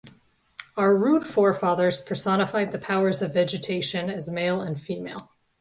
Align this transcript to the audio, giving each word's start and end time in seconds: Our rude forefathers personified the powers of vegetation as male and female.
Our 0.77 0.97
rude 0.97 1.27
forefathers 1.27 2.01
personified 2.01 2.71
the 2.71 2.79
powers 2.79 3.21
of 3.21 3.35
vegetation 3.35 4.09
as 4.09 4.31
male 4.31 4.59
and 4.59 4.81
female. 4.81 5.29